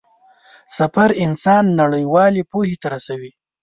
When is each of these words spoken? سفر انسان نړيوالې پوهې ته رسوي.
سفر 0.77 1.09
انسان 1.25 1.63
نړيوالې 1.81 2.43
پوهې 2.51 2.75
ته 2.81 2.87
رسوي. 2.95 3.31